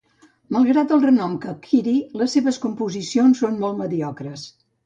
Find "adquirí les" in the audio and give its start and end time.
1.51-2.35